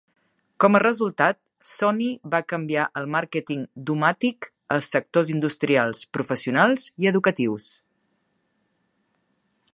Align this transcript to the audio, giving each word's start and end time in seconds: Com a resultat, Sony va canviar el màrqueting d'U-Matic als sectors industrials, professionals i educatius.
Com 0.63 0.75
a 0.77 0.79
resultat, 0.83 1.37
Sony 1.71 2.07
va 2.35 2.39
canviar 2.53 2.85
el 3.01 3.09
màrqueting 3.17 3.61
d'U-Matic 3.89 4.49
als 4.77 4.89
sectors 4.97 5.31
industrials, 5.35 6.03
professionals 6.19 6.89
i 7.05 7.13
educatius. 7.15 7.69